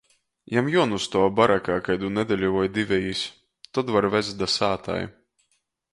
Jam 0.53 0.69
juonūstuov 0.75 1.27
barakā 1.39 1.75
kaidu 1.89 2.09
nedeļu 2.15 2.51
voi 2.57 2.65
divejis, 2.79 3.23
tod 3.79 3.93
var 3.97 4.09
vest 4.17 4.37
da 4.41 4.53
sātai. 4.59 5.01